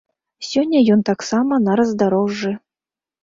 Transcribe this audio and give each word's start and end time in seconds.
Сёння 0.51 0.79
ён 0.95 1.03
таксама 1.09 1.59
на 1.67 1.77
раздарожжы. 1.79 2.51